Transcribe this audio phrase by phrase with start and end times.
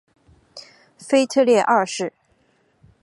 [0.97, 2.11] 腓特烈二世。